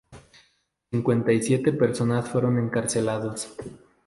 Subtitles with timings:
[0.89, 3.55] Cincuenta y siete personas fueron encarcelados.